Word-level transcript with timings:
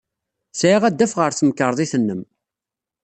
Sɛiɣ 0.59 0.83
adaf 0.89 1.13
ɣer 1.19 1.31
temkarḍit-nnem. 1.33 2.21